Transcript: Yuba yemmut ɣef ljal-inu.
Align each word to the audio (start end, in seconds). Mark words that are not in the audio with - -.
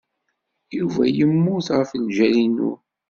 Yuba 0.79 1.03
yemmut 1.17 1.67
ɣef 1.77 1.91
ljal-inu. 2.07 2.71